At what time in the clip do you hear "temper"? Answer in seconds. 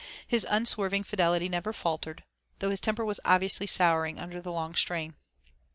2.81-3.05